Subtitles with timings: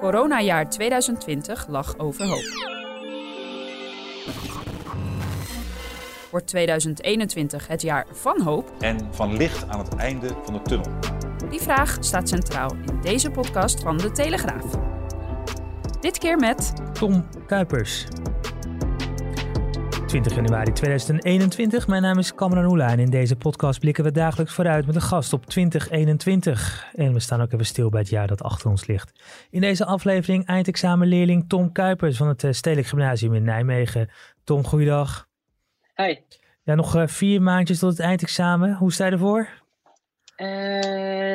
[0.00, 2.74] Coronajaar 2020 lag overhoop.
[6.30, 8.72] Wordt 2021 het jaar van hoop?
[8.78, 10.90] En van licht aan het einde van de tunnel?
[11.50, 14.64] Die vraag staat centraal in deze podcast van De Telegraaf.
[16.00, 18.06] Dit keer met Tom Kuipers.
[20.06, 21.86] 20 januari 2021.
[21.86, 25.00] Mijn naam is Cameron Oela en in deze podcast blikken we dagelijks vooruit met een
[25.00, 26.86] gast op 2021.
[26.94, 29.12] En we staan ook even stil bij het jaar dat achter ons ligt.
[29.50, 34.10] In deze aflevering eindexamenleerling Tom Kuipers van het eh, Stedelijk Gymnasium in Nijmegen.
[34.44, 35.28] Tom, goeiedag.
[35.94, 36.24] Hey.
[36.62, 38.74] Ja, nog eh, vier maandjes tot het eindexamen.
[38.74, 39.48] Hoe sta je ervoor?
[40.36, 40.46] Uh,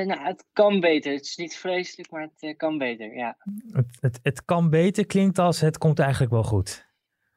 [0.06, 1.12] nou, het kan beter.
[1.12, 3.38] Het is niet vreselijk, maar het kan beter, ja.
[3.72, 6.90] Het, het, het kan beter klinkt als het komt eigenlijk wel goed.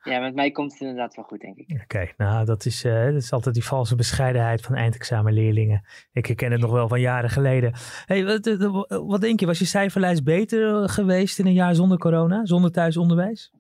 [0.05, 1.81] Ja, met mij komt het inderdaad wel goed, denk ik.
[1.83, 5.85] Oké, nou dat is, uh, dat is altijd die valse bescheidenheid van eindexamenleerlingen.
[6.13, 7.73] Ik herken het nog wel van jaren geleden.
[8.07, 8.57] Hey, wat,
[8.89, 13.53] wat denk je, was je cijferlijst beter geweest in een jaar zonder corona, zonder thuisonderwijs?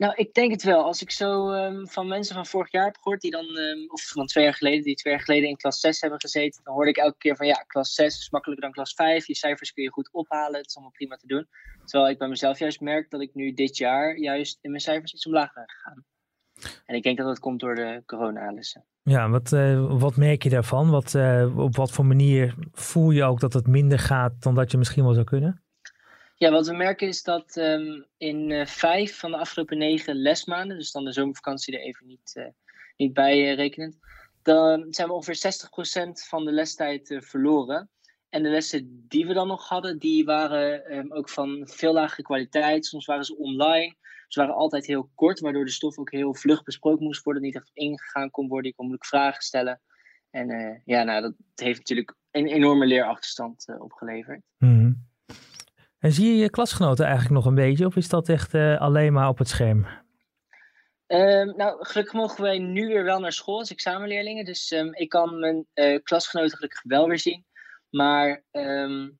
[0.00, 0.84] Nou, ik denk het wel.
[0.84, 4.02] Als ik zo um, van mensen van vorig jaar heb gehoord, die dan, um, of
[4.02, 6.90] van twee jaar geleden, die twee jaar geleden in klas 6 hebben gezeten, dan hoorde
[6.90, 9.26] ik elke keer van ja, klas 6 is makkelijker dan klas 5.
[9.26, 11.48] Je cijfers kun je goed ophalen, het is allemaal prima te doen.
[11.84, 15.12] Terwijl ik bij mezelf juist merk dat ik nu dit jaar juist in mijn cijfers
[15.12, 16.04] iets omlaag ben gegaan.
[16.86, 18.84] En ik denk dat dat komt door de corona-lessen.
[19.02, 20.90] Ja, wat, uh, wat merk je daarvan?
[20.90, 24.70] Wat, uh, op wat voor manier voel je ook dat het minder gaat dan dat
[24.70, 25.62] je misschien wel zou kunnen?
[26.40, 30.78] Ja, wat we merken is dat um, in uh, vijf van de afgelopen negen lesmaanden,
[30.78, 32.46] dus dan de zomervakantie er even niet, uh,
[32.96, 33.98] niet bij uh, rekenend,
[34.42, 35.68] dan zijn we ongeveer
[36.06, 37.90] 60% van de lestijd verloren.
[38.28, 42.22] En de lessen die we dan nog hadden, die waren um, ook van veel lagere
[42.22, 42.86] kwaliteit.
[42.86, 43.94] Soms waren ze online.
[44.28, 47.42] Ze waren altijd heel kort, waardoor de stof ook heel vlug besproken moest worden.
[47.42, 48.70] Niet echt ingegaan kon worden.
[48.70, 49.80] Je kon moeilijk vragen stellen.
[50.30, 54.40] En ja, nou, dat heeft natuurlijk een enorme leerachterstand opgeleverd.
[54.58, 55.08] Mm.
[56.00, 59.12] En zie je je klasgenoten eigenlijk nog een beetje, of is dat echt uh, alleen
[59.12, 59.86] maar op het scherm?
[61.06, 64.44] Um, nou, gelukkig mogen wij nu weer wel naar school als examenleerlingen.
[64.44, 67.44] Dus um, ik kan mijn uh, klasgenoten gelukkig wel weer zien.
[67.90, 69.18] Maar um,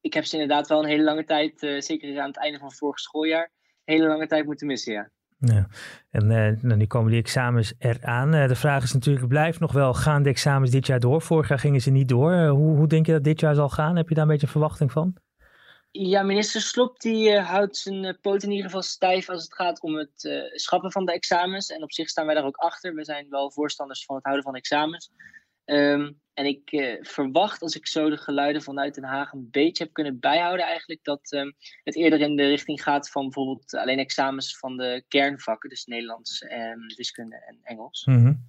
[0.00, 2.68] ik heb ze inderdaad wel een hele lange tijd, uh, zeker aan het einde van
[2.68, 3.50] het vorige schooljaar,
[3.84, 5.10] een hele lange tijd moeten missen, ja.
[5.38, 5.68] Ja.
[6.10, 8.30] En nou, nu komen die examens eraan.
[8.30, 11.22] de vraag is natuurlijk, blijft nog wel, gaan de examens dit jaar door?
[11.22, 12.46] Vorig jaar gingen ze niet door.
[12.46, 13.96] hoe, hoe denk je dat dit jaar zal gaan?
[13.96, 15.16] Heb je daar een beetje verwachting van?
[15.90, 19.54] Ja, minister Slop die uh, houdt zijn uh, poot in ieder geval stijf als het
[19.54, 21.68] gaat om het uh, schrappen van de examens.
[21.68, 22.94] En op zich staan wij daar ook achter.
[22.94, 25.10] We zijn wel voorstanders van het houden van examens.
[25.64, 29.92] Um, en ik verwacht, als ik zo de geluiden vanuit Den Haag een beetje heb
[29.92, 31.54] kunnen bijhouden, eigenlijk dat um,
[31.84, 36.42] het eerder in de richting gaat van bijvoorbeeld alleen examens van de kernvakken, dus Nederlands,
[36.42, 38.04] en wiskunde en Engels.
[38.04, 38.46] Mm -hmm.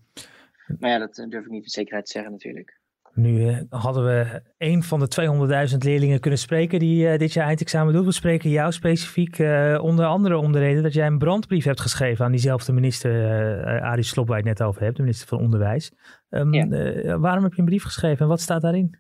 [0.80, 2.79] Maar ja, dat durf ik niet met zekerheid te zeggen natuurlijk.
[3.14, 7.46] Nu uh, hadden we een van de 200.000 leerlingen kunnen spreken die uh, dit jaar
[7.46, 8.06] eindexamen doet.
[8.06, 11.82] We spreken jou specifiek uh, onder andere om de reden dat jij een brandbrief hebt
[11.82, 15.40] geschreven aan diezelfde minister, Arie Slob, waar je het net over hebt, de minister van
[15.40, 15.92] Onderwijs.
[16.30, 17.20] Um, ja.
[17.20, 19.00] waarom heb je een brief geschreven en wat staat daarin?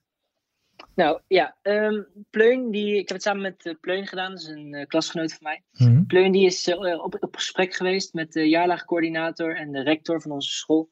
[0.96, 4.86] Nou ja, um, Pleun, die, ik heb het samen met Pleun gedaan, dat is een
[4.88, 5.64] klasgenoot van mij.
[5.72, 6.06] Mm -hmm.
[6.06, 10.50] Pleun die is op, op gesprek geweest met de jaarlaagcoördinator en de rector van onze
[10.50, 10.90] school.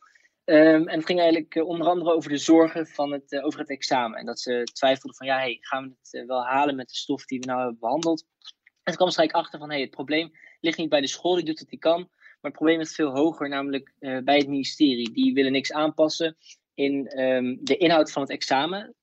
[0.50, 3.60] Um, en het ging eigenlijk uh, onder andere over de zorgen van het, uh, over
[3.60, 4.20] het examen.
[4.20, 6.96] En dat ze twijfelden van, ja, hey, gaan we het uh, wel halen met de
[6.96, 8.26] stof die we nou hebben behandeld?
[8.44, 8.48] En
[8.84, 11.60] toen kwam ze achter van, hey, het probleem ligt niet bij de school, die doet
[11.60, 12.00] wat die kan.
[12.00, 15.12] Maar het probleem is veel hoger, namelijk bij het ministerie.
[15.12, 16.38] Die willen niks aanpassen
[16.74, 18.96] in um, de inhoud van het examen.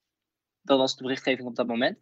[0.63, 1.99] Dat was de berichtgeving op dat moment.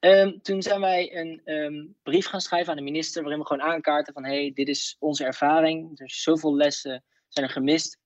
[0.00, 4.12] Um, toen zijn wij een brief gaan schrijven aan de minister, waarin we gewoon aankaarten
[4.12, 5.90] van, hey, dit is onze ervaring.
[5.90, 7.98] Er zijn zoveel lessen zijn er gemist.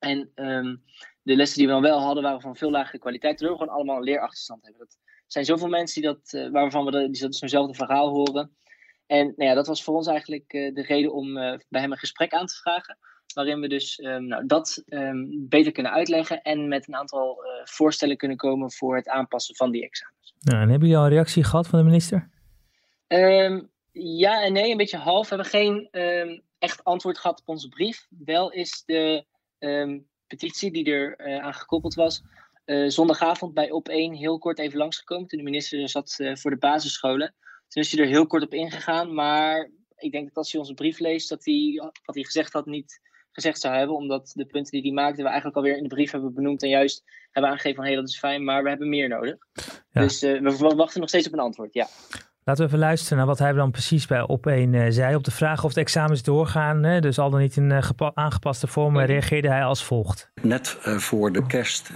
[0.00, 0.82] En um,
[1.22, 3.36] de lessen die we dan wel hadden, waren van veel lagere kwaliteit.
[3.36, 4.80] Terwijl we gewoon allemaal een leerachterstand hebben.
[4.80, 8.56] Dat zijn zoveel mensen die dat, uh, waarvan we de, die dat zo'nzelfde verhaal horen.
[9.06, 11.92] En nou ja, dat was voor ons eigenlijk uh, de reden om uh, bij hem
[11.92, 12.98] een gesprek aan te vragen.
[13.34, 16.42] Waarin we dus um, nou, dat um, beter kunnen uitleggen.
[16.42, 20.34] En met een aantal voorstellen kunnen komen voor het aanpassen van die examens.
[20.40, 22.30] Nou, en hebben jullie al een reactie gehad van de minister?
[23.92, 25.28] ja en nee, een beetje half.
[25.28, 25.88] We hebben geen
[26.58, 28.06] echt antwoord gehad op onze brief.
[28.08, 29.24] Wel is de
[29.60, 32.22] um, petitie die er uh, aan gekoppeld was,
[32.86, 37.34] zondagavond bij op 1 heel kort even langsgekomen toen de minister zat voor de basisscholen.
[37.68, 40.74] Toen is hij er heel kort op ingegaan, maar ik denk dat als hij onze
[40.74, 43.00] brief leest, dat hij wat hij gezegd had niet
[43.32, 43.96] gezegd zou hebben.
[43.96, 46.62] Omdat de punten die hij maakte, we eigenlijk alweer in de brief hebben benoemd.
[46.62, 49.36] En juist hebben aangegeven van hé, hey, dat is fijn, maar we hebben meer nodig.
[49.92, 51.88] Dus we wachten nog steeds op een antwoord, ja.
[52.50, 55.14] Laten we even luisteren naar wat hij dan precies bij op een uh, zei.
[55.14, 58.66] Op de vraag of de examens doorgaan, hè, dus al dan niet in uh, aangepaste
[58.66, 60.30] vorm, reageerde hij als volgt.
[60.42, 61.90] Net uh, voor de kerst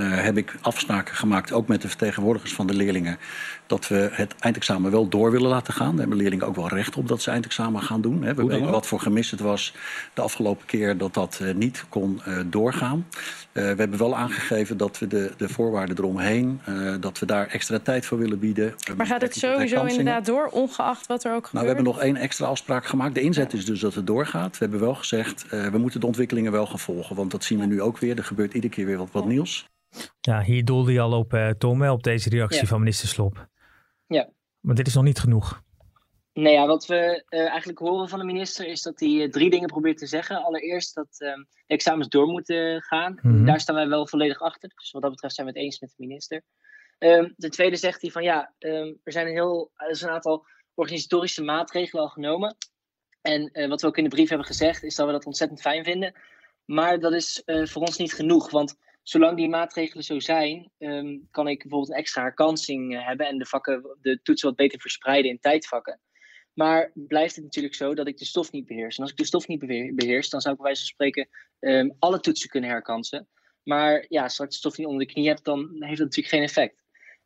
[0.00, 3.18] heb ik afspraken gemaakt, ook met de vertegenwoordigers van de leerlingen,
[3.66, 5.90] dat we het eindexamen wel door willen laten gaan.
[5.90, 8.22] Daar hebben leerlingen ook wel recht op dat ze eindexamen gaan doen.
[8.22, 8.34] Hè.
[8.34, 9.74] We weten wat voor gemis het was
[10.14, 13.06] de afgelopen keer dat dat niet kon doorgaan.
[13.52, 16.60] we hebben wel aangegeven dat we de, de voorwaarden eromheen,
[17.00, 18.74] dat we daar extra tijd voor willen bieden.
[18.96, 21.52] Maar gaat het zo sowieso inderdaad door, ongeacht wat er ook gebeurt?
[21.52, 23.14] Nou, we hebben nog één extra afspraak gemaakt.
[23.14, 24.50] De inzet is dus dat het doorgaat.
[24.50, 27.16] We hebben wel gezegd, uh, we moeten de ontwikkelingen wel gaan volgen.
[27.16, 28.16] Want dat zien we nu ook weer.
[28.16, 29.68] Er gebeurt iedere keer weer wat, wat nieuws.
[30.20, 33.48] Ja, hier doelde je al op, uh, Tom, op deze reactie van minister Slop.
[34.06, 34.28] Ja.
[34.60, 35.62] Maar dit is nog niet genoeg.
[36.32, 39.68] Nee, ja, wat we uh, eigenlijk horen van de minister is dat hij drie dingen
[39.68, 40.44] probeert te zeggen.
[40.44, 43.18] Allereerst dat de examens door moeten gaan.
[43.22, 44.72] Mm Daar staan wij wel volledig achter.
[44.74, 46.42] Dus wat dat betreft zijn we het eens met de minister.
[47.02, 50.08] Um, ten tweede zegt hij van ja, um, er zijn een heel, er is een
[50.08, 52.56] aantal organisatorische maatregelen al genomen.
[53.20, 55.60] En uh, wat we ook in de brief hebben gezegd, is dat we dat ontzettend
[55.60, 56.14] fijn vinden.
[56.64, 58.50] Maar dat is uh, voor ons niet genoeg.
[58.50, 63.26] Want zolang die maatregelen zo zijn, um, kan ik bijvoorbeeld een extra herkansing uh, hebben
[63.26, 66.00] en de vakken, de toetsen wat beter verspreiden in tijdvakken.
[66.52, 68.96] Maar blijft het natuurlijk zo dat ik de stof niet beheers.
[68.96, 71.28] En als ik de stof niet beheers, dan zou ik bij wijze van spreken
[71.98, 73.28] alle toetsen kunnen herkansen.
[73.62, 76.34] Maar ja, als ik de stof niet onder de knie heb, dan heeft dat natuurlijk
[76.34, 76.79] geen effect.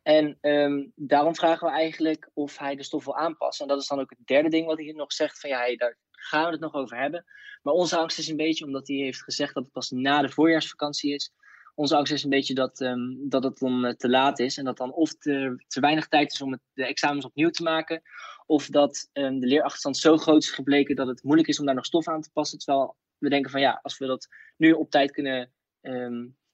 [0.05, 3.65] En um, daarom vragen we eigenlijk of hij de stof wil aanpassen.
[3.65, 5.97] En dat is dan ook het derde ding wat hij nog zegt: van ja, daar
[6.11, 7.25] gaan we het nog over hebben.
[7.61, 10.29] Maar onze angst is een beetje, omdat hij heeft gezegd dat het pas na de
[10.29, 11.31] voorjaarsvakantie is.
[11.75, 14.57] Onze angst is een beetje dat, um, dat het dan uh, te laat is.
[14.57, 18.01] En dat dan of te, te weinig tijd is om de examens opnieuw te maken.
[18.45, 21.75] Of dat um, de leerachterstand zo groot is gebleken dat het moeilijk is om daar
[21.75, 22.59] nog stof aan te passen.
[22.59, 25.51] Terwijl we denken van ja, als we dat nu op tijd kunnen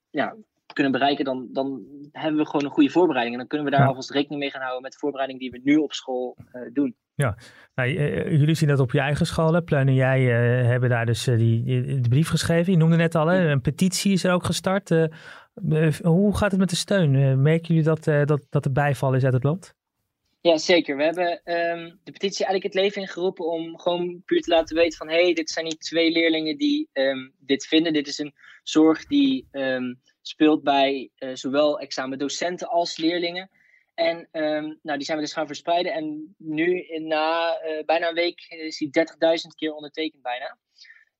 [0.09, 0.35] ja,
[0.73, 1.81] kunnen bereiken, dan, dan
[2.11, 3.35] hebben we gewoon een goede voorbereiding.
[3.35, 5.59] En dan kunnen we daar alvast rekening mee gaan houden met de voorbereiding die we
[5.63, 6.95] nu op school uh, doen.
[7.15, 7.37] Ja,
[7.75, 9.53] nou, uh, jullie zien dat op je eigen school.
[9.53, 9.61] Hè?
[9.61, 12.71] Pleun en jij uh, hebben daar dus die, die, de brief geschreven.
[12.71, 13.49] Je noemde net al, hè?
[13.49, 14.89] een petitie is er ook gestart.
[16.01, 17.41] hoe gaat het met de steun?
[17.41, 19.75] merken jullie dat, dat, dat er bijval is uit het land?
[20.41, 20.97] Ja, zeker.
[20.97, 24.97] We hebben um, de petitie eigenlijk het leven ingeroepen om gewoon puur te laten weten
[24.97, 25.09] van...
[25.09, 27.93] hé, hey, dit zijn niet twee leerlingen die um, dit vinden.
[27.93, 28.33] Dit is een
[28.63, 29.47] zorg die...
[29.51, 33.49] Um, speelt bij uh, zowel examendocenten als leerlingen.
[33.93, 35.93] En um, nou, die zijn we dus gaan verspreiden.
[35.93, 40.57] En nu, na uh, bijna een week, is die 30.000 keer ondertekend bijna.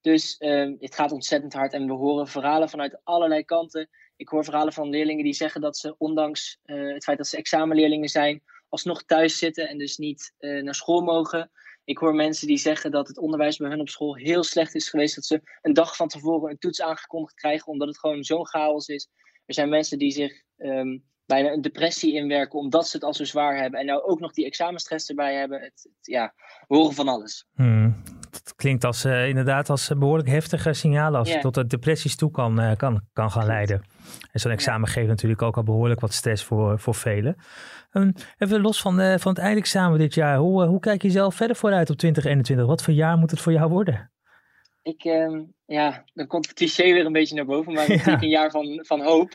[0.02, 1.74] Dus um, het gaat ontzettend hard.
[1.74, 3.90] En we horen verhalen vanuit allerlei kanten.
[4.16, 8.10] Ik hoor verhalen van leerlingen die zeggen dat ze, ondanks het feit dat ze examenleerlingen
[8.10, 11.52] zijn, alsnog thuis zitten en dus niet naar school mogen.
[11.92, 14.90] Ik hoor mensen die zeggen dat het onderwijs bij hun op school heel slecht is
[14.90, 15.16] geweest.
[15.16, 18.88] Dat ze een dag van tevoren een toets aangekondigd krijgen, omdat het gewoon zo'n chaos
[18.88, 19.10] is.
[19.46, 23.24] Er zijn mensen die zich um, bijna een depressie inwerken, omdat ze het al zo
[23.24, 23.80] zwaar hebben.
[23.80, 25.62] En nou ook nog die examenstress erbij hebben.
[25.62, 26.34] Het, ja,
[26.68, 27.48] we horen van alles.
[27.54, 28.04] Hmm.
[28.44, 31.42] Dat klinkt als, uh, inderdaad als behoorlijk heftige signalen als yeah.
[31.42, 33.84] tot de depressies toe kan, uh, kan, kan gaan leiden.
[34.32, 34.94] En zo'n examen ja.
[34.94, 37.36] geeft natuurlijk ook al behoorlijk wat stress voor, voor velen.
[37.92, 40.38] Um, even los van, uh, van het eindexamen dit jaar.
[40.38, 42.68] Hoe, hoe kijk je zelf verder vooruit op 2021?
[42.68, 44.12] Wat voor jaar moet het voor jou worden?
[44.82, 47.98] Ik, um, ja, dan komt het cliché weer een beetje naar boven, maar het is
[47.98, 49.30] natuurlijk een jaar van, van hoop.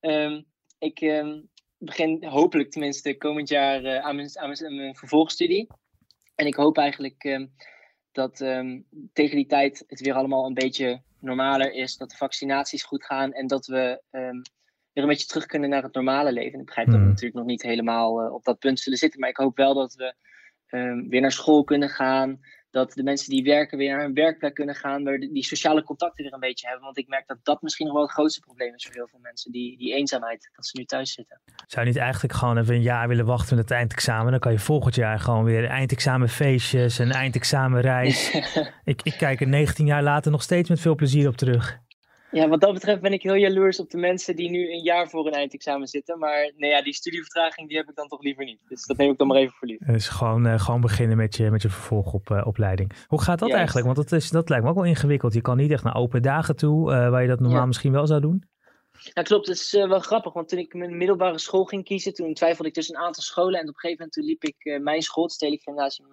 [0.00, 0.44] Um,
[0.78, 1.24] ik
[1.78, 5.66] begin hopelijk tenminste komend jaar aan, mijn, aan, mijn, aan, mijn, vervolgstudie.
[6.34, 7.48] En ik hoop eigenlijk
[8.12, 8.36] dat
[9.12, 11.96] tegen die tijd het weer allemaal een beetje normaler is.
[11.96, 14.02] Dat de vaccinaties goed gaan en dat we
[14.92, 16.60] weer een beetje terug kunnen naar het normale leven.
[16.60, 17.10] ik begrijp dat we hmm.
[17.10, 19.20] natuurlijk nog niet helemaal uh, op dat punt zullen zitten.
[19.20, 20.14] Maar ik hoop wel dat we
[20.70, 22.40] um, weer naar school kunnen gaan.
[22.70, 25.04] Dat de mensen die werken weer naar hun werkplek kunnen gaan.
[25.04, 26.84] Waar die sociale contacten weer een beetje hebben.
[26.84, 29.18] Want ik merk dat dat misschien nog wel het grootste probleem is voor heel veel
[29.22, 29.52] mensen.
[29.52, 31.40] Die, die eenzaamheid, dat ze nu thuis zitten.
[31.66, 34.30] Zou je niet eigenlijk gewoon even een jaar willen wachten met het eindexamen?
[34.30, 38.34] Dan kan je volgend jaar gewoon weer eindexamenfeestjes, een eindexamenreis.
[38.84, 41.80] ik, ik kijk er 19 jaar later nog steeds met veel plezier op terug.
[42.30, 45.08] Ja, wat dat betreft ben ik heel jaloers op de mensen die nu een jaar
[45.08, 46.18] voor een eindexamen zitten.
[46.18, 48.60] Maar nee, ja, die studievertraging die heb ik dan toch liever niet.
[48.68, 49.78] Dus dat neem ik dan maar even voor lief.
[49.78, 52.92] Dus gewoon, uh, gewoon beginnen met je, met je vervolgopleiding.
[52.92, 53.86] Uh, Hoe gaat dat eigenlijk?
[53.86, 55.34] Want dat, is, dat lijkt me ook wel ingewikkeld.
[55.34, 57.66] Je kan niet echt naar open dagen toe, uh, waar je dat normaal ja.
[57.66, 58.48] misschien wel zou doen.
[59.12, 59.46] Ja, klopt.
[59.46, 60.32] Het is wel grappig.
[60.32, 63.60] Want toen ik mijn middelbare school ging kiezen, toen twijfelde ik tussen een aantal scholen.
[63.60, 66.08] En op een gegeven moment toen liep ik mijn school, het Stedelijk Gymnasium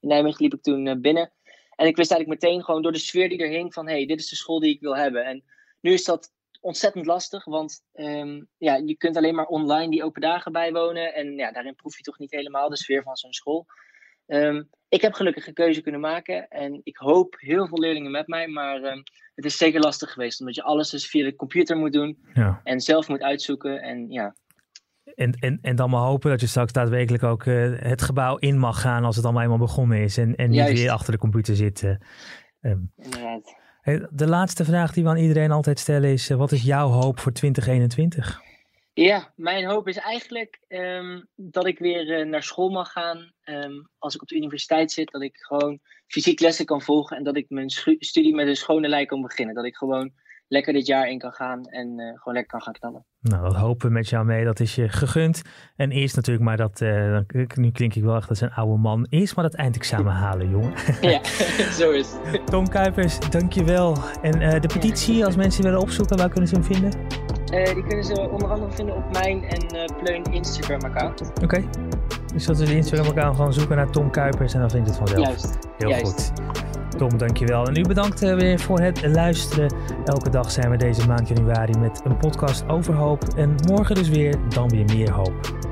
[0.00, 1.32] in Nijmegen, liep ik toen binnen.
[1.76, 4.06] En ik wist eigenlijk meteen gewoon door de sfeer die er hing van, hé, hey,
[4.06, 5.24] dit is de school die ik wil hebben.
[5.24, 5.44] En
[5.80, 10.20] nu is dat ontzettend lastig, want ehm, ja, je kunt alleen maar online die open
[10.20, 11.14] dagen bijwonen.
[11.14, 13.66] En ja, daarin proef je toch niet helemaal de sfeer van zo'n school.
[14.26, 18.26] Ehm, ik heb gelukkig een keuze kunnen maken en ik hoop heel veel leerlingen met
[18.26, 19.02] mij, maar ehm,
[19.34, 22.60] het is zeker lastig geweest, omdat je alles dus via de computer moet doen ja.
[22.64, 23.82] en zelf moet uitzoeken.
[23.82, 24.34] En, ja.
[25.14, 28.58] en, en, en dan maar hopen dat je straks daadwerkelijk ook uh, het gebouw in
[28.58, 31.56] mag gaan als het allemaal eenmaal begonnen is en, en niet weer achter de computer
[31.56, 32.06] zitten.
[32.96, 33.64] Inderdaad.
[34.10, 37.18] De laatste vraag die we aan iedereen altijd stellen is: eh, wat is jouw hoop
[37.18, 38.40] voor 2021?
[38.92, 43.32] Ja, mijn hoop is eigenlijk ehm, dat ik weer eh, naar school mag gaan.
[43.42, 47.24] Ehm, als ik op de universiteit zit, dat ik gewoon fysiek lessen kan volgen en
[47.24, 49.54] dat ik mijn studie met een schone lei kan beginnen.
[49.54, 50.12] Dat ik gewoon
[50.48, 53.04] lekker dit jaar in kan gaan en uh, gewoon lekker kan gaan knallen.
[53.20, 54.44] Nou, dat hopen we met jou mee.
[54.44, 55.42] Dat is je gegund.
[55.76, 57.18] En eerst natuurlijk maar dat, uh,
[57.54, 59.06] nu klink ik wel echt als een oude man.
[59.10, 60.72] Eerst maar dat eindexamen halen, jongen.
[61.12, 61.24] Ja,
[61.80, 62.46] zo is het.
[62.46, 63.96] Tom Kuipers, dankjewel.
[64.22, 66.90] En uh, de petitie, als mensen willen opzoeken, waar kunnen ze hem vinden?
[67.46, 71.20] Die kunnen ze onder andere vinden op mijn en Pleun Instagram-account.
[71.20, 71.44] Oké.
[71.44, 71.64] Okay.
[72.34, 75.26] Dus dat is de Instagram-account gewoon zoeken naar Tom Kuipers en dan vindt het vanzelf.
[75.26, 75.58] Juist.
[75.78, 76.04] Heel Juist.
[76.04, 76.32] goed.
[76.98, 77.66] Tom, dankjewel.
[77.66, 79.74] En u bedankt uh, weer voor het luisteren.
[80.04, 83.24] Elke dag zijn we deze maand januari met een podcast over hoop.
[83.36, 85.65] En morgen dus weer, dan weer meer hoop.